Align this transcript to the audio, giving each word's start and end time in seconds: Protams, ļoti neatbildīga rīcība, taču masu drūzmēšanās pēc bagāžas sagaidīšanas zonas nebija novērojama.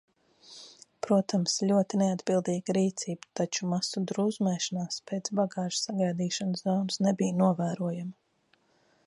Protams, 1.07 1.57
ļoti 1.71 1.99
neatbildīga 2.01 2.75
rīcība, 2.77 3.29
taču 3.41 3.69
masu 3.75 4.03
drūzmēšanās 4.13 4.99
pēc 5.13 5.31
bagāžas 5.41 5.85
sagaidīšanas 5.91 6.67
zonas 6.69 7.01
nebija 7.09 7.39
novērojama. 7.45 8.19